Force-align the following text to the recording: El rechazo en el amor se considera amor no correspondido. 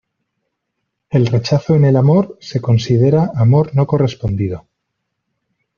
El 1.11 1.27
rechazo 1.27 1.75
en 1.75 1.85
el 1.85 1.95
amor 1.95 2.35
se 2.41 2.59
considera 2.59 3.31
amor 3.35 3.75
no 3.75 3.85
correspondido. 3.85 4.65